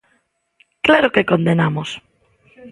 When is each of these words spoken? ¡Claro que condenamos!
¡Claro 0.85 1.09
que 1.13 1.27
condenamos! 1.31 1.89